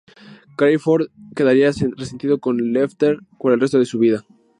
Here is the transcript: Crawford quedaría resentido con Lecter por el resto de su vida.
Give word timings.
Crawford 0.55 1.09
quedaría 1.35 1.71
resentido 1.95 2.39
con 2.39 2.57
Lecter 2.73 3.19
por 3.37 3.51
el 3.51 3.59
resto 3.59 3.77
de 3.77 3.85
su 3.85 3.99
vida. 3.99 4.25